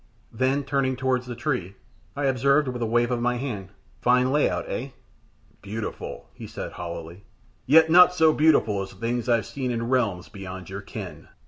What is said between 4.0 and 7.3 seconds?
"Fine lay out, eh?" "Beautiful," he said, hollowly.